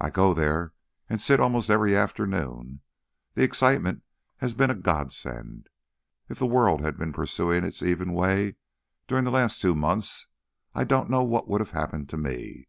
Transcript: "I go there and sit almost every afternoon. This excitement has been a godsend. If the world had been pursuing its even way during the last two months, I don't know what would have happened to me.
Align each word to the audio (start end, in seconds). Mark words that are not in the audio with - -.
"I 0.00 0.10
go 0.10 0.34
there 0.34 0.74
and 1.08 1.20
sit 1.20 1.38
almost 1.38 1.70
every 1.70 1.94
afternoon. 1.96 2.80
This 3.34 3.44
excitement 3.44 4.02
has 4.38 4.52
been 4.52 4.68
a 4.68 4.74
godsend. 4.74 5.68
If 6.28 6.40
the 6.40 6.46
world 6.46 6.80
had 6.80 6.98
been 6.98 7.12
pursuing 7.12 7.62
its 7.62 7.80
even 7.80 8.12
way 8.14 8.56
during 9.06 9.22
the 9.22 9.30
last 9.30 9.60
two 9.60 9.76
months, 9.76 10.26
I 10.74 10.82
don't 10.82 11.08
know 11.08 11.22
what 11.22 11.46
would 11.46 11.60
have 11.60 11.70
happened 11.70 12.08
to 12.08 12.16
me. 12.16 12.66